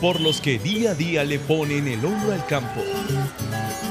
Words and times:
por 0.00 0.20
los 0.20 0.40
que 0.40 0.58
día 0.58 0.92
a 0.92 0.94
día 0.94 1.24
le 1.24 1.38
ponen 1.38 1.86
el 1.86 2.04
hombro 2.04 2.32
al 2.32 2.44
campo. 2.46 2.80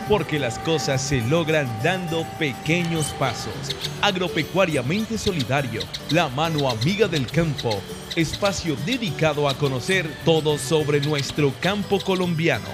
Porque 0.07 0.39
las 0.39 0.57
cosas 0.59 1.01
se 1.01 1.21
logran 1.21 1.67
dando 1.83 2.25
pequeños 2.39 3.07
pasos. 3.19 3.53
Agropecuariamente 4.01 5.19
Solidario, 5.19 5.81
la 6.09 6.27
mano 6.29 6.67
amiga 6.67 7.07
del 7.07 7.27
campo, 7.27 7.79
espacio 8.15 8.75
dedicado 8.85 9.47
a 9.47 9.53
conocer 9.55 10.09
todo 10.25 10.57
sobre 10.57 10.99
nuestro 10.99 11.53
campo 11.59 11.99
colombiano. 11.99 12.69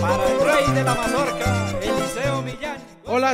Para 0.00 0.26
el 0.26 0.40
rey 0.40 0.74
de 0.74 0.82
la 0.82 0.94
mazorca, 0.94 1.19
Eliseo 1.19 1.19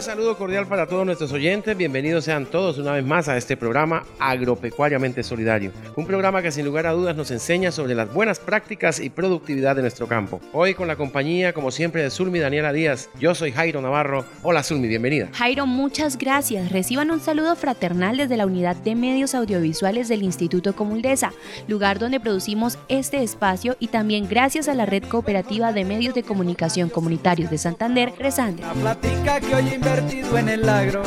Saludo 0.00 0.36
cordial 0.36 0.66
para 0.66 0.86
todos 0.86 1.06
nuestros 1.06 1.32
oyentes. 1.32 1.74
Bienvenidos 1.74 2.24
sean 2.24 2.44
todos 2.44 2.76
una 2.76 2.92
vez 2.92 3.04
más 3.04 3.28
a 3.28 3.36
este 3.38 3.56
programa 3.56 4.04
Agropecuariamente 4.18 5.22
Solidario. 5.22 5.72
Un 5.96 6.06
programa 6.06 6.42
que 6.42 6.52
sin 6.52 6.66
lugar 6.66 6.86
a 6.86 6.92
dudas 6.92 7.16
nos 7.16 7.30
enseña 7.30 7.72
sobre 7.72 7.94
las 7.94 8.12
buenas 8.12 8.38
prácticas 8.38 9.00
y 9.00 9.08
productividad 9.08 9.74
de 9.74 9.80
nuestro 9.80 10.06
campo. 10.06 10.40
Hoy 10.52 10.74
con 10.74 10.86
la 10.86 10.96
compañía, 10.96 11.54
como 11.54 11.70
siempre, 11.70 12.02
de 12.02 12.10
Zulmi 12.10 12.38
Daniela 12.38 12.74
Díaz. 12.74 13.08
Yo 13.18 13.34
soy 13.34 13.52
Jairo 13.52 13.80
Navarro. 13.80 14.26
Hola 14.42 14.62
Zulmi, 14.62 14.86
bienvenida. 14.86 15.30
Jairo, 15.32 15.66
muchas 15.66 16.18
gracias. 16.18 16.70
Reciban 16.70 17.10
un 17.10 17.20
saludo 17.20 17.56
fraternal 17.56 18.18
desde 18.18 18.36
la 18.36 18.44
Unidad 18.44 18.76
de 18.76 18.94
Medios 18.94 19.34
Audiovisuales 19.34 20.08
del 20.08 20.22
Instituto 20.22 20.76
Comuldesa, 20.76 21.32
lugar 21.68 21.98
donde 21.98 22.20
producimos 22.20 22.78
este 22.88 23.22
espacio 23.22 23.76
y 23.80 23.88
también 23.88 24.28
gracias 24.28 24.68
a 24.68 24.74
la 24.74 24.84
Red 24.84 25.04
Cooperativa 25.04 25.72
de 25.72 25.86
Medios 25.86 26.14
de 26.14 26.22
Comunicación 26.22 26.90
Comunitarios 26.90 27.50
de 27.50 27.56
Santander, 27.56 28.12
Resander. 28.18 28.66
La 28.66 28.74
platica 28.74 29.40
que 29.40 29.54
hoy 29.54 29.64
invertido 29.86 30.38
en 30.38 30.48
el 30.48 30.68
agro. 30.68 31.02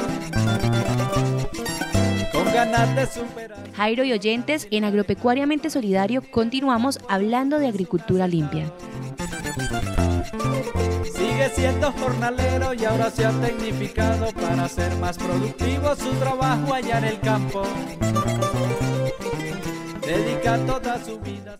Con 2.32 2.46
ganas 2.54 2.96
de 2.96 3.06
superar. 3.08 3.58
Jairo 3.76 4.04
y 4.04 4.14
oyentes, 4.14 4.68
en 4.72 4.86
Agropecuariamente 4.86 5.70
Solidario 5.70 6.22
continuamos 6.32 7.00
hablando 7.10 7.60
de 7.60 7.68
agricultura 7.68 8.28
limpia. 8.28 8.72
Sigue 11.14 11.50
siendo 11.56 11.92
jornalero 11.92 12.74
y 12.74 12.86
ahora 12.86 13.10
se 13.10 13.26
ha 13.26 13.32
tecnificado 13.32 14.32
para 14.32 14.66
hacer 14.66 14.96
más 14.96 15.18
productivo 15.18 15.96
su 15.96 16.12
trabajo 16.14 16.74
allá 16.74 17.00
en 17.00 17.04
el 17.04 17.20
campo. 17.20 17.64
Dedica 20.02 20.58
toda 20.66 21.04
su 21.04 21.20
vida. 21.20 21.58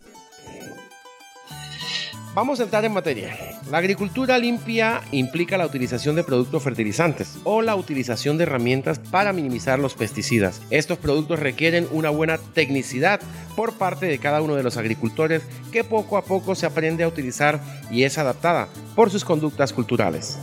Vamos 2.32 2.60
a 2.60 2.62
entrar 2.62 2.84
en 2.84 2.92
materia. 2.92 3.36
La 3.72 3.78
agricultura 3.78 4.38
limpia 4.38 5.02
implica 5.10 5.58
la 5.58 5.66
utilización 5.66 6.14
de 6.14 6.22
productos 6.22 6.62
fertilizantes 6.62 7.38
o 7.42 7.60
la 7.60 7.74
utilización 7.74 8.38
de 8.38 8.44
herramientas 8.44 9.00
para 9.00 9.32
minimizar 9.32 9.80
los 9.80 9.94
pesticidas. 9.94 10.62
Estos 10.70 10.98
productos 10.98 11.40
requieren 11.40 11.88
una 11.90 12.10
buena 12.10 12.38
tecnicidad 12.38 13.20
por 13.56 13.72
parte 13.72 14.06
de 14.06 14.18
cada 14.18 14.42
uno 14.42 14.54
de 14.54 14.62
los 14.62 14.76
agricultores 14.76 15.42
que 15.72 15.82
poco 15.82 16.16
a 16.16 16.22
poco 16.22 16.54
se 16.54 16.66
aprende 16.66 17.02
a 17.02 17.08
utilizar 17.08 17.60
y 17.90 18.04
es 18.04 18.16
adaptada 18.16 18.68
por 18.94 19.10
sus 19.10 19.24
conductas 19.24 19.72
culturales. 19.72 20.38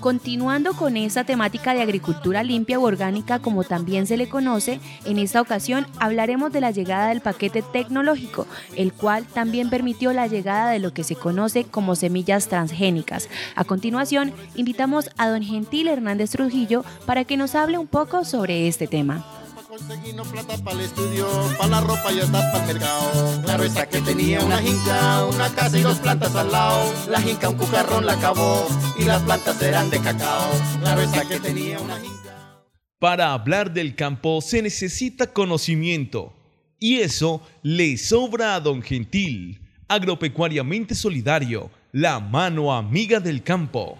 Continuando 0.00 0.74
con 0.74 0.96
esa 0.96 1.24
temática 1.24 1.74
de 1.74 1.82
agricultura 1.82 2.44
limpia 2.44 2.78
u 2.78 2.84
orgánica, 2.84 3.40
como 3.40 3.64
también 3.64 4.06
se 4.06 4.16
le 4.16 4.28
conoce, 4.28 4.78
en 5.04 5.18
esta 5.18 5.40
ocasión 5.40 5.88
hablaremos 5.98 6.52
de 6.52 6.60
la 6.60 6.70
llegada 6.70 7.08
del 7.08 7.20
paquete 7.20 7.62
tecnológico, 7.62 8.46
el 8.76 8.92
cual 8.92 9.24
también 9.26 9.70
permitió 9.70 10.12
la 10.12 10.28
llegada 10.28 10.70
de 10.70 10.78
lo 10.78 10.92
que 10.92 11.02
se 11.02 11.16
conoce 11.16 11.64
como 11.64 11.96
semillas 11.96 12.46
transgénicas. 12.46 13.28
A 13.56 13.64
continuación, 13.64 14.32
invitamos 14.54 15.10
a 15.16 15.28
don 15.28 15.42
Gentil 15.42 15.88
Hernández 15.88 16.30
Trujillo 16.30 16.84
para 17.04 17.24
que 17.24 17.36
nos 17.36 17.56
hable 17.56 17.76
un 17.76 17.88
poco 17.88 18.24
sobre 18.24 18.68
este 18.68 18.86
tema. 18.86 19.37
Conseguimos 19.78 20.26
plata 20.28 20.56
para 20.58 20.76
el 20.76 20.86
estudio, 20.86 21.28
para 21.56 21.70
la 21.70 21.80
ropa 21.80 22.12
y 22.12 22.18
hasta 22.18 22.52
para 22.52 22.64
el 22.64 22.66
mercado. 22.66 23.42
Claro 23.44 23.62
está 23.62 23.88
que 23.88 24.00
tenía 24.00 24.40
una 24.44 24.58
jinca, 24.58 25.24
una 25.24 25.54
casa 25.54 25.78
y 25.78 25.82
dos 25.82 25.98
plantas 25.98 26.34
al 26.34 26.50
lado. 26.50 26.92
La 27.08 27.20
jinca 27.20 27.48
un 27.48 27.56
cucarrón 27.56 28.04
la 28.04 28.14
acabó 28.14 28.66
y 28.98 29.04
las 29.04 29.22
plantas 29.22 29.62
eran 29.62 29.88
de 29.88 30.00
cacao. 30.00 30.50
Claro 30.80 31.00
está 31.00 31.28
que 31.28 31.38
tenía 31.38 31.78
una 31.78 31.96
jinca. 32.00 32.64
Para 32.98 33.32
hablar 33.32 33.72
del 33.72 33.94
campo 33.94 34.40
se 34.40 34.62
necesita 34.62 35.32
conocimiento 35.32 36.34
y 36.80 36.96
eso 36.96 37.40
le 37.62 37.96
sobra 37.98 38.56
a 38.56 38.60
Don 38.60 38.82
Gentil, 38.82 39.60
agropecuariamente 39.86 40.96
solidario, 40.96 41.70
la 41.92 42.18
mano 42.18 42.74
amiga 42.74 43.20
del 43.20 43.44
campo. 43.44 43.96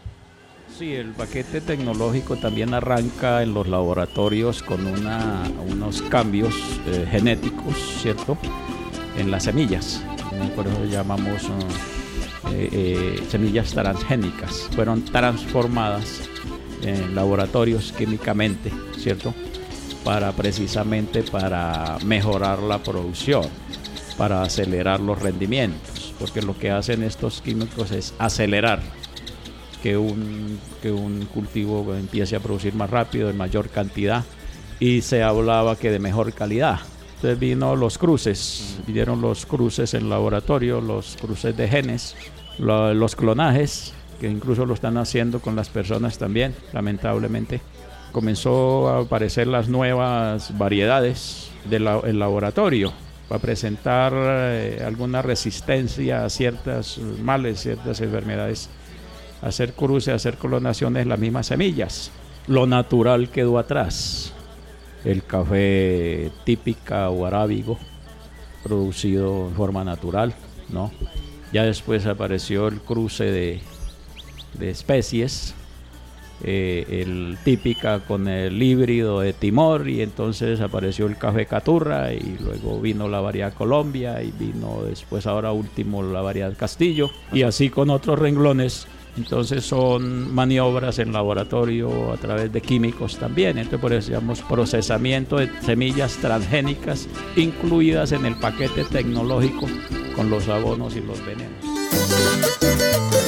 Sí, 0.78 0.94
el 0.94 1.10
paquete 1.10 1.60
tecnológico 1.60 2.36
también 2.36 2.72
arranca 2.72 3.42
en 3.42 3.52
los 3.52 3.66
laboratorios 3.66 4.62
con 4.62 4.86
unos 4.86 6.02
cambios 6.02 6.54
eh, 6.86 7.04
genéticos, 7.10 7.74
¿cierto? 8.00 8.38
En 9.16 9.32
las 9.32 9.42
semillas. 9.42 10.00
Por 10.54 10.68
eso 10.68 10.84
llamamos 10.84 11.42
eh, 12.52 12.68
eh, 12.70 13.22
semillas 13.28 13.72
transgénicas. 13.72 14.68
Fueron 14.76 15.04
transformadas 15.04 16.20
en 16.82 17.12
laboratorios 17.12 17.92
químicamente, 17.98 18.70
¿cierto? 18.96 19.34
Para 20.04 20.30
precisamente 20.30 21.24
para 21.24 21.98
mejorar 22.04 22.60
la 22.60 22.78
producción, 22.84 23.46
para 24.16 24.42
acelerar 24.42 25.00
los 25.00 25.20
rendimientos, 25.20 26.14
porque 26.20 26.40
lo 26.40 26.56
que 26.56 26.70
hacen 26.70 27.02
estos 27.02 27.42
químicos 27.42 27.90
es 27.90 28.14
acelerar 28.20 28.80
que 29.82 29.96
un, 29.96 30.58
que 30.82 30.90
un 30.92 31.24
cultivo 31.26 31.94
empiece 31.94 32.36
a 32.36 32.40
producir 32.40 32.74
más 32.74 32.90
rápido, 32.90 33.30
en 33.30 33.36
mayor 33.36 33.68
cantidad, 33.68 34.24
y 34.80 35.00
se 35.02 35.22
hablaba 35.22 35.76
que 35.76 35.90
de 35.90 35.98
mejor 35.98 36.32
calidad. 36.32 36.80
Entonces 37.16 37.38
vino 37.38 37.74
los 37.74 37.98
cruces, 37.98 38.78
vinieron 38.86 39.20
los 39.20 39.44
cruces 39.46 39.94
en 39.94 40.08
laboratorio, 40.08 40.80
los 40.80 41.16
cruces 41.20 41.56
de 41.56 41.68
genes, 41.68 42.14
lo- 42.58 42.94
los 42.94 43.16
clonajes, 43.16 43.92
que 44.20 44.28
incluso 44.28 44.66
lo 44.66 44.74
están 44.74 44.96
haciendo 44.98 45.40
con 45.40 45.56
las 45.56 45.68
personas 45.68 46.18
también, 46.18 46.54
lamentablemente. 46.72 47.60
Comenzó 48.12 48.88
a 48.88 49.00
aparecer 49.02 49.46
las 49.48 49.68
nuevas 49.68 50.56
variedades 50.56 51.50
del 51.68 51.84
la- 51.84 52.00
el 52.04 52.18
laboratorio 52.18 52.92
para 53.28 53.40
presentar 53.40 54.12
eh, 54.16 54.82
alguna 54.84 55.20
resistencia 55.22 56.24
a 56.24 56.30
ciertos 56.30 56.98
males, 57.22 57.60
ciertas 57.60 58.00
enfermedades 58.00 58.70
hacer 59.42 59.72
cruces, 59.72 60.14
hacer 60.14 60.36
clonaciones 60.36 61.06
las 61.06 61.18
mismas 61.18 61.46
semillas. 61.46 62.10
Lo 62.46 62.66
natural 62.66 63.30
quedó 63.30 63.58
atrás. 63.58 64.32
El 65.04 65.22
café 65.24 66.30
típica 66.44 67.08
o 67.10 67.26
arábigo, 67.26 67.78
producido 68.62 69.48
en 69.48 69.54
forma 69.54 69.84
natural, 69.84 70.34
¿no? 70.70 70.90
Ya 71.52 71.64
después 71.64 72.04
apareció 72.06 72.68
el 72.68 72.80
cruce 72.80 73.24
de, 73.24 73.60
de 74.58 74.70
especies, 74.70 75.54
eh, 76.44 77.02
el 77.02 77.36
típica 77.42 77.98
con 77.98 78.28
el 78.28 78.62
híbrido 78.62 79.20
de 79.20 79.32
Timor 79.32 79.88
y 79.88 80.02
entonces 80.02 80.60
apareció 80.60 81.06
el 81.06 81.16
café 81.16 81.46
Caturra 81.46 82.12
y 82.12 82.38
luego 82.40 82.80
vino 82.80 83.08
la 83.08 83.18
variedad 83.18 83.52
Colombia 83.52 84.22
y 84.22 84.30
vino 84.30 84.82
después 84.84 85.26
ahora 85.26 85.50
último 85.50 86.00
la 86.04 86.20
variedad 86.20 86.56
Castillo 86.56 87.10
y 87.32 87.42
así 87.42 87.70
con 87.70 87.90
otros 87.90 88.20
renglones. 88.20 88.86
Entonces 89.18 89.64
son 89.64 90.32
maniobras 90.32 91.00
en 91.00 91.12
laboratorio 91.12 92.12
a 92.12 92.16
través 92.16 92.52
de 92.52 92.60
químicos 92.60 93.16
también. 93.16 93.58
Entonces 93.58 93.80
por 93.80 93.92
eso 93.92 94.12
llamamos 94.12 94.42
procesamiento 94.42 95.38
de 95.38 95.50
semillas 95.62 96.16
transgénicas 96.18 97.08
incluidas 97.34 98.12
en 98.12 98.26
el 98.26 98.36
paquete 98.36 98.84
tecnológico 98.84 99.66
con 100.14 100.30
los 100.30 100.48
abonos 100.48 100.94
y 100.94 101.00
los 101.00 101.18
venenos. 101.26 103.27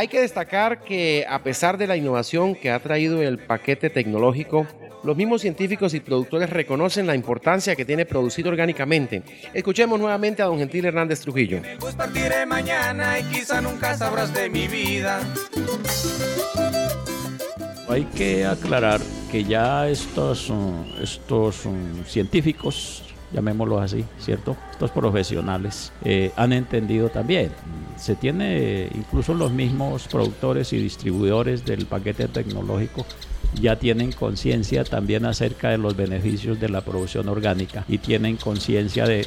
Hay 0.00 0.08
que 0.08 0.22
destacar 0.22 0.82
que 0.82 1.26
a 1.28 1.42
pesar 1.42 1.76
de 1.76 1.86
la 1.86 1.94
innovación 1.94 2.54
que 2.54 2.70
ha 2.70 2.78
traído 2.78 3.20
el 3.20 3.38
paquete 3.38 3.90
tecnológico, 3.90 4.66
los 5.04 5.14
mismos 5.14 5.42
científicos 5.42 5.92
y 5.92 6.00
productores 6.00 6.48
reconocen 6.48 7.06
la 7.06 7.14
importancia 7.14 7.76
que 7.76 7.84
tiene 7.84 8.06
producir 8.06 8.48
orgánicamente. 8.48 9.22
Escuchemos 9.52 10.00
nuevamente 10.00 10.40
a 10.40 10.46
don 10.46 10.58
Gentil 10.58 10.86
Hernández 10.86 11.20
Trujillo. 11.20 11.60
Bus 11.78 11.92
partiré 11.92 12.46
mañana 12.46 13.18
y 13.18 13.24
quizá 13.24 13.60
nunca 13.60 13.94
sabrás 13.94 14.32
de 14.32 14.48
mi 14.48 14.68
vida. 14.68 15.20
Hay 17.86 18.04
que 18.16 18.46
aclarar 18.46 19.02
que 19.30 19.44
ya 19.44 19.86
estos, 19.86 20.50
estos 21.02 21.66
um, 21.66 22.02
científicos, 22.06 23.04
llamémoslo 23.32 23.80
así, 23.80 24.04
¿cierto? 24.18 24.56
Estos 24.72 24.90
profesionales 24.90 25.92
eh, 26.04 26.32
han 26.36 26.52
entendido 26.52 27.08
también. 27.08 27.50
Se 27.96 28.16
tiene, 28.16 28.88
incluso 28.94 29.34
los 29.34 29.52
mismos 29.52 30.08
productores 30.08 30.72
y 30.72 30.78
distribuidores 30.78 31.64
del 31.64 31.86
paquete 31.86 32.28
tecnológico 32.28 33.04
ya 33.54 33.76
tienen 33.76 34.12
conciencia 34.12 34.84
también 34.84 35.24
acerca 35.24 35.70
de 35.70 35.78
los 35.78 35.96
beneficios 35.96 36.60
de 36.60 36.68
la 36.68 36.82
producción 36.82 37.28
orgánica 37.28 37.84
y 37.88 37.98
tienen 37.98 38.36
conciencia 38.36 39.06
de, 39.06 39.26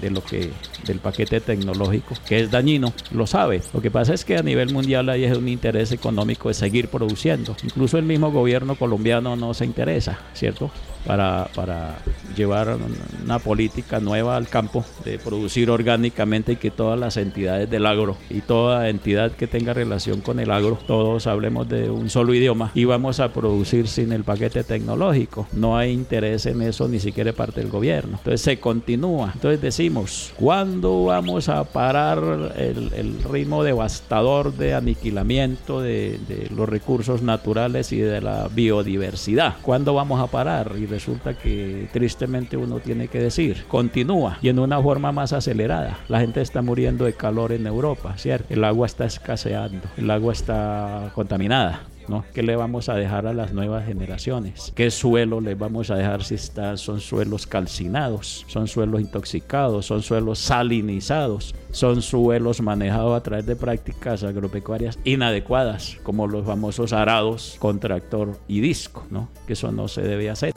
de, 0.00 0.10
lo 0.10 0.22
que 0.22 0.50
del 0.86 0.98
paquete 0.98 1.40
tecnológico 1.40 2.14
que 2.26 2.40
es 2.40 2.50
dañino, 2.50 2.92
lo 3.10 3.26
sabe. 3.26 3.62
Lo 3.72 3.82
que 3.82 3.90
pasa 3.90 4.14
es 4.14 4.24
que 4.24 4.36
a 4.36 4.42
nivel 4.42 4.72
mundial 4.72 5.08
hay 5.08 5.24
un 5.24 5.48
interés 5.48 5.92
económico 5.92 6.48
de 6.48 6.54
seguir 6.54 6.88
produciendo. 6.88 7.56
Incluso 7.64 7.98
el 7.98 8.04
mismo 8.04 8.30
gobierno 8.30 8.76
colombiano 8.76 9.36
no 9.36 9.54
se 9.54 9.64
interesa, 9.64 10.18
¿cierto? 10.34 10.70
Para, 11.06 11.48
para 11.54 11.96
llevar 12.36 12.78
una 13.24 13.38
política 13.38 14.00
nueva 14.00 14.36
al 14.36 14.48
campo 14.48 14.84
de 15.04 15.18
producir 15.18 15.70
orgánicamente 15.70 16.52
y 16.52 16.56
que 16.56 16.70
todas 16.70 16.98
las 16.98 17.16
entidades 17.16 17.68
del 17.68 17.86
agro 17.86 18.16
y 18.30 18.40
toda 18.40 18.88
entidad 18.88 19.32
que 19.32 19.46
tenga 19.46 19.72
relación 19.74 20.20
con 20.20 20.40
el 20.40 20.50
agro, 20.50 20.78
todos 20.86 21.26
hablemos 21.26 21.68
de 21.68 21.90
un 21.90 22.08
solo 22.08 22.34
idioma 22.34 22.70
y 22.74 22.84
vamos 22.84 23.20
a 23.20 23.32
producir 23.32 23.88
sin 23.88 24.12
el 24.12 24.24
paquete 24.24 24.64
tecnológico. 24.64 25.46
No 25.52 25.76
hay 25.76 25.92
interés 25.92 26.46
en 26.46 26.62
eso 26.62 26.88
ni 26.88 26.98
siquiera 26.98 27.32
parte 27.32 27.60
del 27.60 27.70
gobierno. 27.70 28.18
Entonces 28.18 28.40
se 28.40 28.60
continúa. 28.60 29.32
Entonces 29.34 29.60
decimos, 29.60 30.32
¿cuándo 30.36 31.04
vamos 31.04 31.48
a 31.48 31.64
parar 31.64 32.52
el, 32.56 32.92
el 32.94 33.22
ritmo 33.24 33.64
devastador 33.64 34.52
de 34.54 34.74
aniquilamiento 34.74 35.80
de, 35.80 36.18
de, 36.28 36.48
los 36.54 36.68
recursos 36.68 37.22
naturales 37.22 37.92
y 37.92 37.98
de 37.98 38.20
la 38.20 38.48
biodiversidad? 38.48 39.56
¿Cuándo 39.62 39.94
vamos 39.94 40.20
a 40.20 40.26
parar? 40.26 40.72
Y 40.78 40.86
resulta 40.92 41.34
que 41.34 41.88
tristemente 41.92 42.56
uno 42.56 42.78
tiene 42.78 43.08
que 43.08 43.18
decir, 43.18 43.64
continúa 43.66 44.38
y 44.42 44.48
en 44.48 44.58
una 44.58 44.80
forma 44.80 45.10
más 45.10 45.32
acelerada. 45.32 45.98
La 46.08 46.20
gente 46.20 46.42
está 46.42 46.60
muriendo 46.60 47.06
de 47.06 47.14
calor 47.14 47.52
en 47.52 47.66
Europa, 47.66 48.14
¿cierto? 48.18 48.52
El 48.52 48.62
agua 48.62 48.86
está 48.86 49.06
escaseando, 49.06 49.88
el 49.96 50.10
agua 50.10 50.32
está 50.34 51.10
contaminada. 51.14 51.80
¿No? 52.08 52.24
¿Qué 52.32 52.42
le 52.42 52.56
vamos 52.56 52.88
a 52.88 52.94
dejar 52.94 53.26
a 53.26 53.34
las 53.34 53.52
nuevas 53.52 53.86
generaciones? 53.86 54.72
¿Qué 54.74 54.90
suelo 54.90 55.40
les 55.40 55.58
vamos 55.58 55.90
a 55.90 55.96
dejar 55.96 56.24
si 56.24 56.34
está, 56.34 56.76
son 56.76 57.00
suelos 57.00 57.46
calcinados, 57.46 58.44
son 58.48 58.68
suelos 58.68 59.00
intoxicados, 59.00 59.86
son 59.86 60.02
suelos 60.02 60.38
salinizados, 60.38 61.54
son 61.70 62.02
suelos 62.02 62.60
manejados 62.60 63.16
a 63.16 63.22
través 63.22 63.46
de 63.46 63.56
prácticas 63.56 64.22
agropecuarias 64.22 64.98
inadecuadas, 65.04 65.98
como 66.02 66.26
los 66.26 66.46
famosos 66.46 66.92
arados 66.92 67.56
con 67.58 67.80
tractor 67.80 68.38
y 68.48 68.60
disco, 68.60 69.06
¿no? 69.10 69.28
Que 69.46 69.54
eso 69.54 69.72
no 69.72 69.88
se 69.88 70.02
debe 70.02 70.30
hacer. 70.30 70.52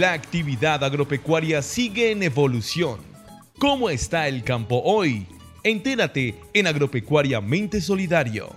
La 0.00 0.14
actividad 0.14 0.82
agropecuaria 0.82 1.60
sigue 1.60 2.10
en 2.10 2.22
evolución. 2.22 3.00
¿Cómo 3.58 3.90
está 3.90 4.28
el 4.28 4.42
campo 4.42 4.80
hoy? 4.82 5.26
Entérate 5.62 6.36
en 6.54 6.66
Agropecuariamente 6.66 7.82
Solidario. 7.82 8.48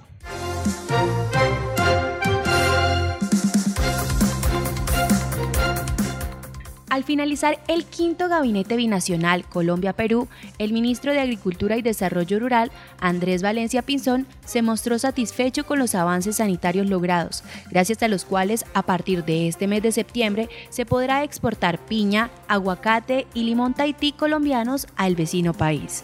Al 6.94 7.04
finalizar 7.04 7.60
el 7.68 7.86
quinto 7.86 8.30
gabinete 8.30 8.76
binacional 8.76 9.46
Colombia-Perú, 9.46 10.28
el 10.60 10.74
ministro 10.74 11.12
de 11.12 11.22
Agricultura 11.22 11.76
y 11.76 11.82
Desarrollo 11.82 12.40
Rural, 12.40 12.72
Andrés 13.00 13.42
Valencia 13.42 13.82
Pinzón, 13.82 14.28
se 14.46 14.62
mostró 14.62 15.00
satisfecho 15.00 15.66
con 15.66 15.80
los 15.80 15.96
avances 15.96 16.36
sanitarios 16.36 16.88
logrados, 16.88 17.44
gracias 17.72 18.04
a 18.04 18.08
los 18.08 18.26
cuales 18.26 18.64
a 18.76 18.84
partir 18.84 19.26
de 19.26 19.48
este 19.48 19.66
mes 19.66 19.82
de 19.82 19.92
septiembre 19.92 20.50
se 20.70 20.86
podrá 20.86 21.24
exportar 21.24 21.80
piña, 21.80 22.30
aguacate 22.48 23.26
y 23.34 23.42
limón 23.42 23.74
Tahití 23.74 24.12
colombianos 24.12 24.86
al 24.96 25.16
vecino 25.16 25.56
país. 25.56 26.04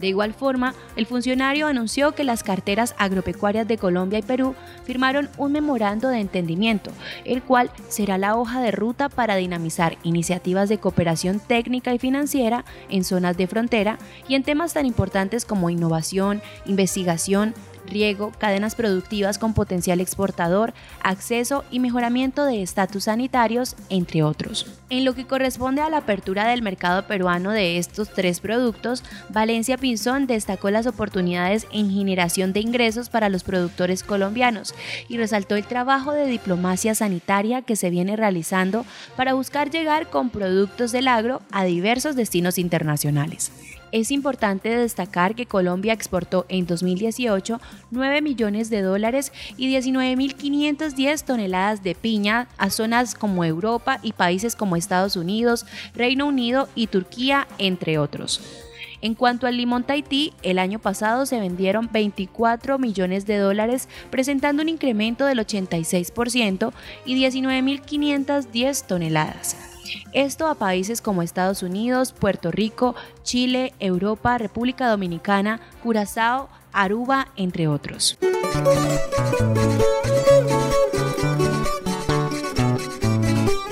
De 0.00 0.06
igual 0.06 0.32
forma, 0.32 0.74
el 0.96 1.06
funcionario 1.06 1.66
anunció 1.66 2.12
que 2.12 2.24
las 2.24 2.42
carteras 2.42 2.94
agropecuarias 2.98 3.66
de 3.66 3.78
Colombia 3.78 4.18
y 4.18 4.22
Perú 4.22 4.54
firmaron 4.84 5.28
un 5.38 5.52
memorando 5.52 6.08
de 6.08 6.20
entendimiento, 6.20 6.92
el 7.24 7.42
cual 7.42 7.70
será 7.88 8.16
la 8.16 8.36
hoja 8.36 8.60
de 8.60 8.70
ruta 8.70 9.08
para 9.08 9.36
dinamizar 9.36 9.98
iniciativas 10.04 10.68
de 10.68 10.78
cooperación 10.78 11.40
técnica 11.40 11.92
y 11.94 11.98
financiera 11.98 12.64
en 12.88 13.04
zonas 13.04 13.36
de 13.36 13.46
frontera 13.46 13.98
y 14.28 14.34
en 14.34 14.44
temas 14.44 14.74
tan 14.74 14.86
importantes 14.86 15.44
como 15.44 15.70
innovación, 15.70 16.42
investigación, 16.64 17.54
riego, 17.88 18.32
cadenas 18.38 18.74
productivas 18.74 19.38
con 19.38 19.54
potencial 19.54 20.00
exportador, 20.00 20.74
acceso 21.02 21.64
y 21.70 21.80
mejoramiento 21.80 22.44
de 22.44 22.62
estatus 22.62 23.04
sanitarios, 23.04 23.76
entre 23.88 24.22
otros. 24.22 24.66
En 24.90 25.04
lo 25.04 25.14
que 25.14 25.26
corresponde 25.26 25.82
a 25.82 25.90
la 25.90 25.98
apertura 25.98 26.46
del 26.46 26.62
mercado 26.62 27.06
peruano 27.06 27.50
de 27.50 27.78
estos 27.78 28.10
tres 28.10 28.40
productos, 28.40 29.04
Valencia 29.28 29.76
Pinzón 29.76 30.26
destacó 30.26 30.70
las 30.70 30.86
oportunidades 30.86 31.66
en 31.72 31.90
generación 31.90 32.52
de 32.52 32.60
ingresos 32.60 33.08
para 33.08 33.28
los 33.28 33.44
productores 33.44 34.02
colombianos 34.02 34.74
y 35.08 35.16
resaltó 35.16 35.56
el 35.56 35.66
trabajo 35.66 36.12
de 36.12 36.26
diplomacia 36.26 36.94
sanitaria 36.94 37.62
que 37.62 37.76
se 37.76 37.90
viene 37.90 38.16
realizando 38.16 38.84
para 39.16 39.34
buscar 39.34 39.70
llegar 39.70 40.08
con 40.10 40.30
productos 40.30 40.92
del 40.92 41.08
agro 41.08 41.42
a 41.50 41.64
diversos 41.64 42.16
destinos 42.16 42.58
internacionales. 42.58 43.52
Es 43.90 44.10
importante 44.10 44.68
destacar 44.68 45.34
que 45.34 45.46
Colombia 45.46 45.92
exportó 45.92 46.44
en 46.48 46.66
2018 46.66 47.60
9 47.90 48.22
millones 48.22 48.68
de 48.70 48.82
dólares 48.82 49.32
y 49.56 49.74
19.510 49.74 51.24
toneladas 51.24 51.82
de 51.82 51.94
piña 51.94 52.48
a 52.58 52.70
zonas 52.70 53.14
como 53.14 53.44
Europa 53.44 53.98
y 54.02 54.12
países 54.12 54.56
como 54.56 54.76
Estados 54.76 55.16
Unidos, 55.16 55.64
Reino 55.94 56.26
Unido 56.26 56.68
y 56.74 56.88
Turquía, 56.88 57.48
entre 57.58 57.98
otros. 57.98 58.40
En 59.00 59.14
cuanto 59.14 59.46
al 59.46 59.56
limón 59.56 59.84
Tahití, 59.84 60.32
el 60.42 60.58
año 60.58 60.80
pasado 60.80 61.24
se 61.24 61.38
vendieron 61.38 61.88
24 61.92 62.78
millones 62.78 63.26
de 63.26 63.38
dólares, 63.38 63.88
presentando 64.10 64.62
un 64.62 64.68
incremento 64.68 65.24
del 65.24 65.38
86% 65.38 66.72
y 67.06 67.24
19.510 67.24 68.86
toneladas. 68.86 69.77
Esto 70.12 70.46
a 70.46 70.54
países 70.54 71.00
como 71.00 71.22
Estados 71.22 71.62
Unidos, 71.62 72.12
Puerto 72.12 72.50
Rico, 72.50 72.94
Chile, 73.22 73.72
Europa, 73.80 74.38
República 74.38 74.88
Dominicana, 74.88 75.60
Curazao, 75.82 76.48
Aruba, 76.72 77.28
entre 77.36 77.68
otros. 77.68 78.18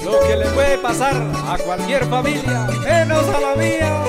Lo 0.04 0.20
que 0.26 0.36
le 0.36 0.46
puede 0.54 0.78
pasar 0.78 1.14
a 1.14 1.58
cualquier 1.64 2.04
familia, 2.06 2.68
menos 2.84 3.28
a 3.28 3.40
la 3.40 3.54
mía. 3.56 4.02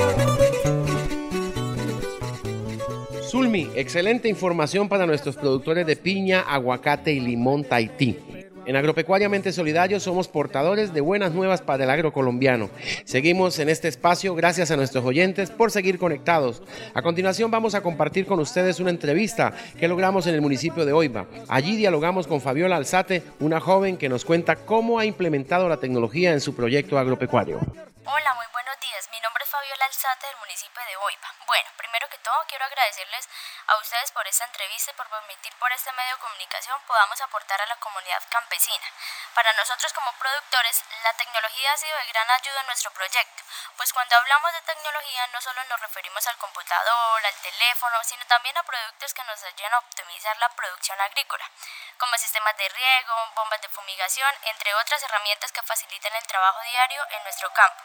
Zulmi, 3.28 3.68
excelente 3.74 4.28
información 4.28 4.88
para 4.88 5.06
nuestros 5.06 5.36
productores 5.36 5.86
de 5.86 5.96
piña, 5.96 6.40
aguacate 6.40 7.12
y 7.12 7.20
limón 7.20 7.62
Tahití. 7.62 8.37
En 8.68 8.76
Agropecuariamente 8.76 9.50
Solidario 9.50 9.98
somos 9.98 10.28
portadores 10.28 10.92
de 10.92 11.00
buenas 11.00 11.32
nuevas 11.32 11.62
para 11.62 11.84
el 11.84 11.88
agro 11.88 12.12
colombiano. 12.12 12.68
Seguimos 13.06 13.58
en 13.60 13.70
este 13.70 13.88
espacio 13.88 14.34
gracias 14.34 14.70
a 14.70 14.76
nuestros 14.76 15.06
oyentes 15.06 15.48
por 15.48 15.70
seguir 15.70 15.98
conectados. 15.98 16.62
A 16.92 17.00
continuación 17.00 17.50
vamos 17.50 17.74
a 17.74 17.80
compartir 17.80 18.26
con 18.26 18.40
ustedes 18.40 18.78
una 18.78 18.90
entrevista 18.90 19.54
que 19.80 19.88
logramos 19.88 20.26
en 20.26 20.34
el 20.34 20.42
municipio 20.42 20.84
de 20.84 20.92
Oiva. 20.92 21.24
Allí 21.48 21.76
dialogamos 21.76 22.26
con 22.26 22.42
Fabiola 22.42 22.76
Alzate, 22.76 23.22
una 23.40 23.58
joven 23.58 23.96
que 23.96 24.10
nos 24.10 24.26
cuenta 24.26 24.56
cómo 24.56 24.98
ha 24.98 25.06
implementado 25.06 25.66
la 25.66 25.78
tecnología 25.78 26.34
en 26.34 26.42
su 26.42 26.54
proyecto 26.54 26.98
agropecuario. 26.98 27.56
Hola, 27.56 28.34
muy 28.36 28.48
buenos 28.78 28.90
días. 28.92 29.08
Mi 29.10 29.20
nombre 29.20 29.42
es 29.42 29.50
Fabiola 29.50 29.84
Alzate 29.86 30.26
del 30.26 30.36
municipio 30.36 30.84
de 30.84 30.96
Oiva. 30.96 31.34
Bueno, 31.46 31.68
primero 31.76 32.08
que 32.08 32.18
todo 32.18 32.44
quiero 32.48 32.64
agradecerles 32.64 33.28
a 33.66 33.76
ustedes 33.76 34.12
por 34.12 34.26
esta 34.26 34.44
entrevista 34.44 34.90
y 34.90 34.94
por 34.94 35.08
permitir 35.08 35.52
por 35.56 35.72
este 35.72 35.90
medio 35.92 36.14
de 36.14 36.20
comunicación 36.20 36.80
podamos 36.86 37.20
aportar 37.20 37.60
a 37.60 37.66
la 37.66 37.76
comunidad 37.76 38.22
campesina. 38.30 38.86
Para 39.34 39.52
nosotros 39.54 39.92
como 39.92 40.12
productores, 40.12 40.84
la 41.02 41.12
tecnología 41.14 41.72
ha 41.72 41.76
sido 41.76 41.96
de 41.96 42.06
gran 42.06 42.30
ayuda 42.30 42.60
en 42.60 42.66
nuestro 42.66 42.90
proyecto, 42.92 43.42
pues 43.76 43.92
cuando 43.92 44.16
hablamos 44.16 44.52
de 44.52 44.62
tecnología 44.62 45.26
no 45.28 45.40
solo 45.40 45.64
nos 45.64 45.80
referimos 45.80 46.26
al 46.26 46.36
computador, 46.38 47.26
al 47.26 47.34
teléfono, 47.42 48.04
sino 48.04 48.24
también 48.26 48.56
a 48.58 48.62
productos 48.62 49.14
que 49.14 49.24
nos 49.24 49.42
ayudan 49.42 49.74
a 49.74 49.78
optimizar 49.78 50.36
la 50.38 50.48
producción 50.50 51.00
agrícola, 51.00 51.50
como 51.98 52.16
sistemas 52.18 52.56
de 52.56 52.68
riego, 52.68 53.32
bombas 53.34 53.60
de 53.60 53.68
fumigación, 53.68 54.32
entre 54.42 54.74
otras 54.74 55.02
herramientas 55.02 55.50
que 55.52 55.62
facilitan 55.62 56.14
el 56.14 56.26
trabajo 56.26 56.60
diario 56.62 57.06
en 57.10 57.22
nuestro 57.24 57.52
campo. 57.52 57.82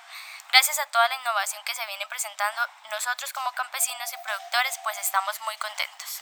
Gracias 0.53 0.77
a 0.77 0.85
toda 0.91 1.07
la 1.09 1.15
innovación 1.17 1.63
que 1.65 1.73
se 1.73 1.81
viene 1.87 2.05
presentando, 2.07 2.61
nosotros 2.93 3.33
como 3.33 3.49
campesinos 3.57 4.05
y 4.13 4.17
productores 4.21 4.77
pues 4.83 5.01
estamos 5.01 5.33
muy 5.49 5.57
contentos. 5.57 6.21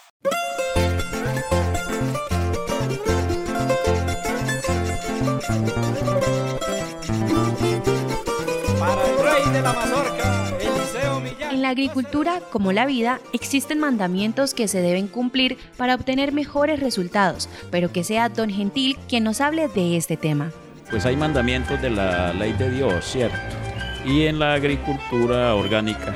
En 11.51 11.61
la 11.61 11.67
agricultura, 11.67 12.39
como 12.53 12.71
la 12.71 12.85
vida, 12.85 13.19
existen 13.33 13.79
mandamientos 13.79 14.53
que 14.53 14.69
se 14.69 14.79
deben 14.79 15.09
cumplir 15.09 15.57
para 15.75 15.95
obtener 15.95 16.31
mejores 16.31 16.79
resultados, 16.79 17.49
pero 17.69 17.91
que 17.91 18.05
sea 18.05 18.29
Don 18.29 18.49
Gentil 18.49 18.97
quien 19.09 19.25
nos 19.25 19.41
hable 19.41 19.67
de 19.67 19.97
este 19.97 20.15
tema. 20.15 20.53
pues 20.89 21.05
hay 21.05 21.17
mandamientos 21.17 21.81
de 21.81 21.89
la 21.89 22.31
ley 22.31 22.53
de 22.53 22.69
Dios, 22.69 23.03
¿cierto? 23.03 23.60
Y 24.05 24.25
en 24.25 24.39
la 24.39 24.53
agricultura 24.53 25.53
orgánica, 25.53 26.15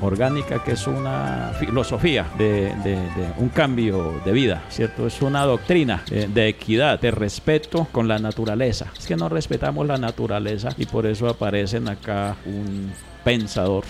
orgánica 0.00 0.62
que 0.62 0.72
es 0.72 0.86
una 0.86 1.52
filosofía 1.58 2.26
de, 2.36 2.72
un 3.38 3.48
cambio 3.48 4.20
de 4.24 4.32
vida, 4.32 4.62
¿cierto? 4.68 5.06
Es 5.06 5.22
una 5.22 5.44
doctrina 5.44 6.02
de, 6.08 6.28
de, 6.28 6.48
equidad, 6.48 7.00
de 7.00 7.10
respeto 7.10 7.88
con 7.92 8.08
la 8.08 8.18
naturaleza. 8.18 8.92
Es 8.96 9.06
que 9.06 9.16
no 9.16 9.28
respetamos 9.28 9.86
la 9.86 9.96
naturaleza 9.96 10.70
y 10.76 10.86
por 10.86 11.06
eso 11.06 11.28
aparecen 11.28 11.88
acá 11.88 12.36
un 12.44 12.92
pensador 13.24 13.84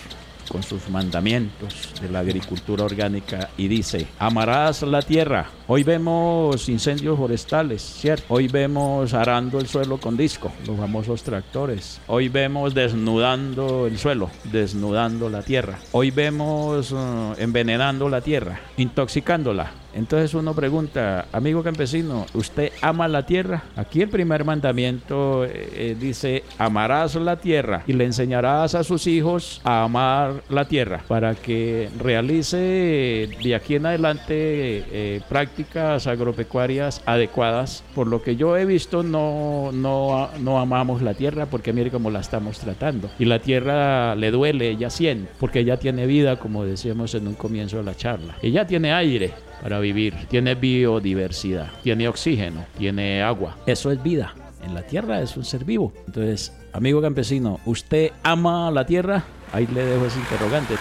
con 0.48 0.62
sus 0.62 0.88
mandamientos 0.88 1.92
de 2.00 2.08
la 2.08 2.20
agricultura 2.20 2.84
orgánica 2.84 3.50
y 3.56 3.68
dice, 3.68 4.06
amarás 4.18 4.82
la 4.82 5.02
tierra. 5.02 5.50
Hoy 5.66 5.82
vemos 5.82 6.68
incendios 6.68 7.18
forestales, 7.18 7.82
¿cierto? 7.82 8.24
Hoy 8.28 8.48
vemos 8.48 9.14
arando 9.14 9.58
el 9.58 9.68
suelo 9.68 9.98
con 9.98 10.16
disco, 10.16 10.52
los 10.66 10.76
famosos 10.76 11.22
tractores. 11.22 12.00
Hoy 12.06 12.28
vemos 12.28 12.74
desnudando 12.74 13.86
el 13.86 13.98
suelo, 13.98 14.30
desnudando 14.44 15.28
la 15.28 15.42
tierra. 15.42 15.78
Hoy 15.92 16.10
vemos 16.10 16.92
uh, 16.92 17.34
envenenando 17.38 18.08
la 18.08 18.20
tierra, 18.20 18.60
intoxicándola 18.76 19.72
entonces 19.98 20.32
uno 20.34 20.54
pregunta, 20.54 21.26
amigo 21.32 21.64
campesino, 21.64 22.24
¿usted 22.32 22.70
ama 22.82 23.08
la 23.08 23.26
tierra? 23.26 23.64
Aquí 23.74 24.00
el 24.00 24.08
primer 24.08 24.44
mandamiento 24.44 25.44
eh, 25.44 25.50
eh, 25.74 25.96
dice, 25.98 26.44
amarás 26.56 27.16
la 27.16 27.36
tierra 27.40 27.82
y 27.84 27.94
le 27.94 28.04
enseñarás 28.04 28.76
a 28.76 28.84
sus 28.84 29.08
hijos 29.08 29.60
a 29.64 29.82
amar 29.82 30.42
la 30.50 30.66
tierra 30.68 31.02
para 31.08 31.34
que 31.34 31.90
realice 31.98 33.28
de 33.42 33.54
aquí 33.56 33.74
en 33.74 33.86
adelante 33.86 34.28
eh, 34.36 35.20
prácticas 35.28 36.06
agropecuarias 36.06 37.02
adecuadas. 37.04 37.82
Por 37.96 38.06
lo 38.06 38.22
que 38.22 38.36
yo 38.36 38.56
he 38.56 38.64
visto, 38.64 39.02
no, 39.02 39.70
no, 39.72 40.30
no 40.38 40.60
amamos 40.60 41.02
la 41.02 41.14
tierra 41.14 41.46
porque 41.46 41.72
mire 41.72 41.90
cómo 41.90 42.10
la 42.10 42.20
estamos 42.20 42.60
tratando. 42.60 43.10
Y 43.18 43.24
la 43.24 43.40
tierra 43.40 44.14
le 44.14 44.30
duele, 44.30 44.68
ella 44.70 44.90
siente, 44.90 45.28
porque 45.40 45.60
ella 45.60 45.76
tiene 45.76 46.06
vida, 46.06 46.38
como 46.38 46.64
decíamos 46.64 47.16
en 47.16 47.26
un 47.26 47.34
comienzo 47.34 47.78
de 47.78 47.82
la 47.82 47.96
charla. 47.96 48.36
Ella 48.42 48.64
tiene 48.64 48.92
aire, 48.92 49.32
para 49.62 49.78
vivir, 49.80 50.14
tiene 50.28 50.54
biodiversidad, 50.54 51.70
tiene 51.82 52.08
oxígeno, 52.08 52.64
tiene 52.76 53.22
agua. 53.22 53.56
Eso 53.66 53.90
es 53.90 54.02
vida. 54.02 54.34
En 54.62 54.74
la 54.74 54.82
tierra 54.82 55.20
es 55.20 55.36
un 55.36 55.44
ser 55.44 55.64
vivo. 55.64 55.92
Entonces, 56.06 56.52
amigo 56.72 57.00
campesino, 57.00 57.60
¿usted 57.64 58.10
ama 58.22 58.70
la 58.70 58.84
tierra? 58.86 59.24
Ahí 59.52 59.66
le 59.66 59.84
dejo 59.84 60.06
ese 60.06 60.18
interrogante. 60.18 60.74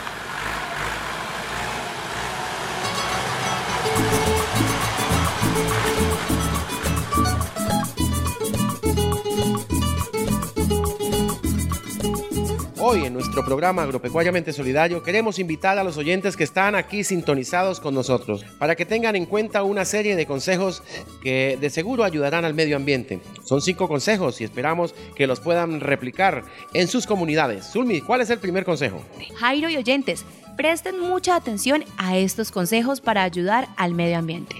Hoy 12.90 13.04
en 13.04 13.14
nuestro 13.14 13.44
programa 13.44 13.84
Agropecuariamente 13.84 14.54
Solidario 14.54 15.04
queremos 15.04 15.40
invitar 15.40 15.78
a 15.78 15.84
los 15.84 15.98
oyentes 15.98 16.38
que 16.38 16.46
están 16.46 16.74
aquí 16.74 17.04
sintonizados 17.04 17.82
con 17.82 17.94
nosotros 17.94 18.46
para 18.60 18.78
que 18.78 18.86
tengan 18.86 19.18
en 19.18 19.26
cuenta 19.26 19.64
una 19.64 19.84
serie 19.84 20.16
de 20.16 20.26
consejos 20.26 20.82
que 21.22 21.58
de 21.60 21.70
seguro 21.70 22.06
ayudarán 22.06 22.46
al 22.46 22.54
medio 22.54 22.78
ambiente. 22.78 23.20
Son 23.44 23.62
cinco 23.62 23.90
consejos 23.90 24.40
y 24.40 24.46
esperamos 24.46 24.96
que 25.18 25.28
los 25.28 25.42
puedan 25.42 25.82
replicar 25.82 26.46
en 26.74 26.88
sus 26.88 27.06
comunidades. 27.06 27.66
Zulmi, 27.70 28.00
¿cuál 28.00 28.22
es 28.22 28.30
el 28.30 28.40
primer 28.40 28.64
consejo? 28.64 29.02
Jairo 29.36 29.70
y 29.70 29.76
oyentes, 29.76 30.24
presten 30.56 30.98
mucha 30.98 31.36
atención 31.36 31.84
a 31.98 32.18
estos 32.18 32.52
consejos 32.52 33.02
para 33.02 33.24
ayudar 33.24 33.68
al 33.76 33.96
medio 33.96 34.18
ambiente. 34.18 34.57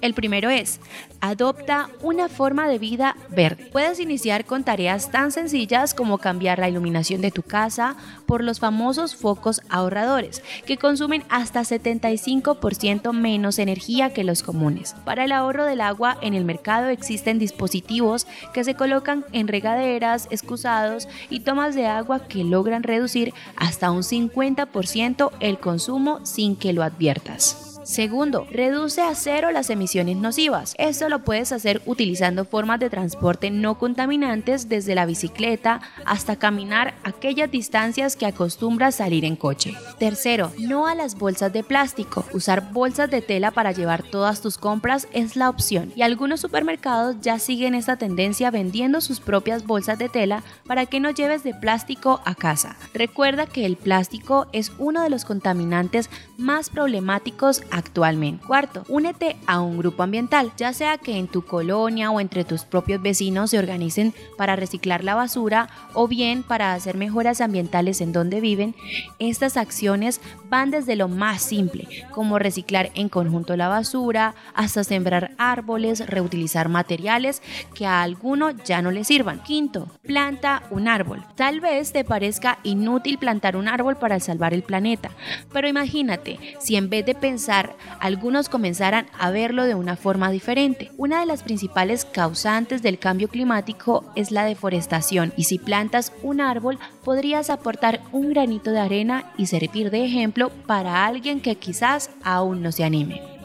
El 0.00 0.14
primero 0.14 0.50
es, 0.50 0.80
adopta 1.20 1.88
una 2.02 2.28
forma 2.28 2.68
de 2.68 2.78
vida 2.78 3.16
verde. 3.30 3.68
Puedes 3.72 3.98
iniciar 4.00 4.44
con 4.44 4.64
tareas 4.64 5.10
tan 5.10 5.32
sencillas 5.32 5.94
como 5.94 6.18
cambiar 6.18 6.58
la 6.58 6.68
iluminación 6.68 7.20
de 7.20 7.30
tu 7.30 7.42
casa 7.42 7.96
por 8.26 8.44
los 8.44 8.60
famosos 8.60 9.16
focos 9.16 9.62
ahorradores, 9.68 10.42
que 10.66 10.76
consumen 10.76 11.24
hasta 11.28 11.60
75% 11.60 13.12
menos 13.12 13.58
energía 13.58 14.12
que 14.12 14.24
los 14.24 14.42
comunes. 14.42 14.94
Para 15.04 15.24
el 15.24 15.32
ahorro 15.32 15.64
del 15.64 15.80
agua 15.80 16.18
en 16.20 16.34
el 16.34 16.44
mercado 16.44 16.88
existen 16.88 17.38
dispositivos 17.38 18.26
que 18.52 18.64
se 18.64 18.74
colocan 18.74 19.24
en 19.32 19.48
regaderas, 19.48 20.28
excusados 20.30 21.08
y 21.30 21.40
tomas 21.40 21.74
de 21.74 21.86
agua 21.86 22.26
que 22.28 22.44
logran 22.44 22.82
reducir 22.82 23.32
hasta 23.56 23.90
un 23.90 24.02
50% 24.02 25.30
el 25.40 25.58
consumo 25.58 26.24
sin 26.24 26.56
que 26.56 26.72
lo 26.72 26.82
adviertas. 26.82 27.65
Segundo, 27.86 28.48
reduce 28.50 29.00
a 29.00 29.14
cero 29.14 29.52
las 29.52 29.70
emisiones 29.70 30.16
nocivas. 30.16 30.74
Esto 30.76 31.08
lo 31.08 31.22
puedes 31.22 31.52
hacer 31.52 31.82
utilizando 31.86 32.44
formas 32.44 32.80
de 32.80 32.90
transporte 32.90 33.52
no 33.52 33.78
contaminantes 33.78 34.68
desde 34.68 34.96
la 34.96 35.06
bicicleta 35.06 35.80
hasta 36.04 36.34
caminar 36.34 36.94
aquellas 37.04 37.48
distancias 37.48 38.16
que 38.16 38.26
acostumbras 38.26 38.96
salir 38.96 39.24
en 39.24 39.36
coche. 39.36 39.74
Tercero, 40.00 40.50
no 40.58 40.88
a 40.88 40.96
las 40.96 41.16
bolsas 41.16 41.52
de 41.52 41.62
plástico. 41.62 42.24
Usar 42.32 42.72
bolsas 42.72 43.08
de 43.08 43.22
tela 43.22 43.52
para 43.52 43.70
llevar 43.70 44.02
todas 44.02 44.42
tus 44.42 44.58
compras 44.58 45.06
es 45.12 45.36
la 45.36 45.48
opción 45.48 45.92
y 45.94 46.02
algunos 46.02 46.40
supermercados 46.40 47.14
ya 47.20 47.38
siguen 47.38 47.76
esta 47.76 47.96
tendencia 47.96 48.50
vendiendo 48.50 49.00
sus 49.00 49.20
propias 49.20 49.64
bolsas 49.64 49.96
de 49.96 50.08
tela 50.08 50.42
para 50.66 50.86
que 50.86 50.98
no 50.98 51.10
lleves 51.10 51.44
de 51.44 51.54
plástico 51.54 52.20
a 52.24 52.34
casa. 52.34 52.76
Recuerda 52.94 53.46
que 53.46 53.64
el 53.64 53.76
plástico 53.76 54.48
es 54.52 54.72
uno 54.78 55.04
de 55.04 55.10
los 55.10 55.24
contaminantes 55.24 56.10
más 56.36 56.68
problemáticos 56.68 57.62
actualmente. 57.76 58.44
Cuarto, 58.46 58.84
únete 58.88 59.36
a 59.46 59.60
un 59.60 59.78
grupo 59.78 60.02
ambiental, 60.02 60.50
ya 60.56 60.72
sea 60.72 60.96
que 60.98 61.18
en 61.18 61.28
tu 61.28 61.44
colonia 61.44 62.10
o 62.10 62.20
entre 62.20 62.44
tus 62.44 62.64
propios 62.64 63.02
vecinos 63.02 63.50
se 63.50 63.58
organicen 63.58 64.14
para 64.36 64.56
reciclar 64.56 65.04
la 65.04 65.14
basura 65.14 65.68
o 65.92 66.08
bien 66.08 66.42
para 66.42 66.72
hacer 66.72 66.96
mejoras 66.96 67.40
ambientales 67.40 68.00
en 68.00 68.12
donde 68.12 68.40
viven. 68.40 68.74
Estas 69.18 69.56
acciones 69.56 70.20
van 70.48 70.70
desde 70.70 70.96
lo 70.96 71.08
más 71.08 71.42
simple, 71.42 71.86
como 72.12 72.38
reciclar 72.38 72.90
en 72.94 73.08
conjunto 73.08 73.56
la 73.56 73.68
basura, 73.68 74.34
hasta 74.54 74.82
sembrar 74.82 75.32
árboles, 75.36 76.06
reutilizar 76.06 76.68
materiales 76.68 77.42
que 77.74 77.86
a 77.86 78.02
alguno 78.02 78.50
ya 78.64 78.80
no 78.80 78.90
le 78.90 79.04
sirvan. 79.04 79.42
Quinto, 79.42 79.88
planta 80.02 80.62
un 80.70 80.88
árbol. 80.88 81.24
Tal 81.34 81.60
vez 81.60 81.92
te 81.92 82.04
parezca 82.04 82.58
inútil 82.62 83.18
plantar 83.18 83.56
un 83.56 83.68
árbol 83.68 83.96
para 83.96 84.18
salvar 84.18 84.54
el 84.54 84.62
planeta, 84.62 85.10
pero 85.52 85.68
imagínate 85.68 86.38
si 86.58 86.76
en 86.76 86.88
vez 86.88 87.04
de 87.04 87.14
pensar 87.14 87.65
algunos 88.00 88.48
comenzaran 88.48 89.06
a 89.18 89.30
verlo 89.30 89.64
de 89.64 89.74
una 89.74 89.96
forma 89.96 90.30
diferente. 90.30 90.90
Una 90.96 91.20
de 91.20 91.26
las 91.26 91.42
principales 91.42 92.04
causantes 92.04 92.82
del 92.82 92.98
cambio 92.98 93.28
climático 93.28 94.04
es 94.14 94.30
la 94.30 94.44
deforestación 94.44 95.32
y 95.36 95.44
si 95.44 95.58
plantas 95.58 96.12
un 96.22 96.40
árbol 96.40 96.78
podrías 97.04 97.50
aportar 97.50 98.00
un 98.12 98.30
granito 98.30 98.70
de 98.70 98.80
arena 98.80 99.32
y 99.36 99.46
servir 99.46 99.90
de 99.90 100.04
ejemplo 100.04 100.50
para 100.66 101.06
alguien 101.06 101.40
que 101.40 101.56
quizás 101.56 102.10
aún 102.22 102.62
no 102.62 102.72
se 102.72 102.84
anime. 102.84 103.35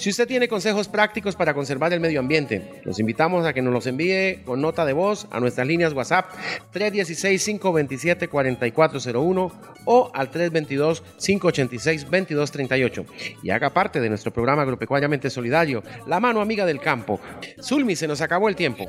Si 0.00 0.08
usted 0.08 0.26
tiene 0.26 0.48
consejos 0.48 0.88
prácticos 0.88 1.36
para 1.36 1.52
conservar 1.52 1.92
el 1.92 2.00
medio 2.00 2.20
ambiente, 2.20 2.80
los 2.84 2.98
invitamos 2.98 3.44
a 3.44 3.52
que 3.52 3.60
nos 3.60 3.70
los 3.70 3.86
envíe 3.86 4.42
con 4.46 4.62
nota 4.62 4.86
de 4.86 4.94
voz 4.94 5.26
a 5.30 5.40
nuestras 5.40 5.66
líneas 5.66 5.92
WhatsApp 5.92 6.24
316-527-4401 6.72 9.52
o 9.84 10.10
al 10.14 10.30
322-586-2238 10.30 13.04
y 13.42 13.50
haga 13.50 13.74
parte 13.74 14.00
de 14.00 14.08
nuestro 14.08 14.32
programa 14.32 14.62
agropecuariamente 14.62 15.28
solidario, 15.28 15.82
La 16.06 16.18
Mano 16.18 16.40
Amiga 16.40 16.64
del 16.64 16.80
Campo. 16.80 17.20
Zulmi, 17.62 17.94
se 17.94 18.08
nos 18.08 18.22
acabó 18.22 18.48
el 18.48 18.56
tiempo. 18.56 18.86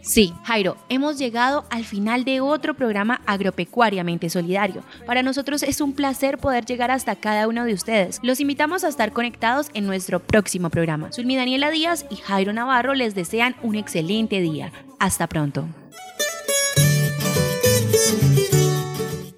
Sí, 0.00 0.32
Jairo, 0.44 0.78
hemos 0.88 1.18
llegado 1.18 1.66
al 1.68 1.84
final 1.84 2.24
de 2.24 2.40
otro 2.40 2.72
programa 2.72 3.20
agropecuariamente 3.26 4.30
solidario. 4.30 4.82
Para 5.04 5.22
nosotros 5.22 5.62
es 5.62 5.82
un 5.82 5.92
placer 5.92 6.38
poder 6.38 6.64
llegar 6.64 6.90
hasta 6.90 7.16
cada 7.16 7.48
uno 7.48 7.66
de 7.66 7.74
ustedes. 7.74 8.18
Los 8.22 8.40
invitamos 8.40 8.82
a 8.84 8.88
estar 8.88 9.12
conectados 9.12 9.68
en 9.74 9.84
nuestro 9.84 10.20
próximo 10.20 10.37
próximo 10.38 10.70
programa. 10.70 11.10
Zulmi 11.10 11.34
Daniela 11.34 11.68
Díaz 11.68 12.06
y 12.10 12.14
Jairo 12.16 12.52
Navarro 12.52 12.94
les 12.94 13.16
desean 13.16 13.56
un 13.60 13.74
excelente 13.74 14.40
día. 14.40 14.70
Hasta 15.00 15.26
pronto. 15.26 15.66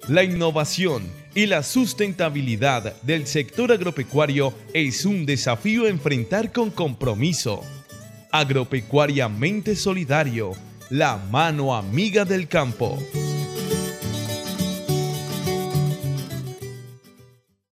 La 0.07 0.23
innovación 0.23 1.01
y 1.33 1.47
la 1.47 1.63
sustentabilidad 1.63 3.01
del 3.01 3.25
sector 3.25 3.71
agropecuario 3.71 4.53
es 4.75 5.03
un 5.05 5.25
desafío 5.25 5.85
a 5.85 5.89
enfrentar 5.89 6.51
con 6.51 6.69
compromiso. 6.69 7.63
Agropecuariamente 8.31 9.75
solidario, 9.75 10.51
la 10.91 11.17
mano 11.17 11.73
amiga 11.75 12.25
del 12.25 12.47
campo. 12.47 12.99